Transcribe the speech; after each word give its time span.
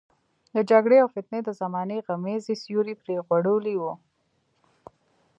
د 0.55 0.57
جګړې 0.69 0.97
او 1.03 1.07
فتنې 1.15 1.39
د 1.43 1.49
زمانې 1.61 1.97
غمیزې 2.05 2.55
سیوری 2.63 2.95
پرې 3.01 3.15
غوړولی 3.25 3.75
وو. 3.81 3.93